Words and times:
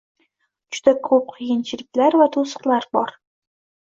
Juda 0.77 0.93
ko'p 1.07 1.27
qiyinchiliklar 1.35 2.17
va 2.21 2.27
to'siqlar 2.37 2.89
bor 2.99 3.15